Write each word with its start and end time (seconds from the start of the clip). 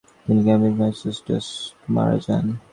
তিনি 0.25 0.41
ক্যামব্রিজ, 0.45 0.75
ম্যাসাচুসেটসে 0.79 1.37
মারা 1.95 2.17
যান। 2.25 2.45